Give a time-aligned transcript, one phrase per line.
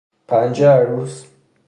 [0.27, 1.25] پنجه عروس